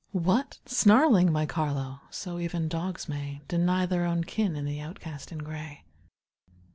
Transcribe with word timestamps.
What! 0.17 0.57
snarling, 0.65 1.31
my 1.31 1.45
Carlo! 1.45 1.99
So 2.09 2.39
even 2.39 2.67
dogs 2.67 3.07
may 3.07 3.43
Deny 3.47 3.85
their 3.85 4.03
own 4.05 4.23
kin 4.23 4.55
in 4.55 4.65
the 4.65 4.79
outcast 4.79 5.31
in 5.31 5.37
gray. 5.37 5.83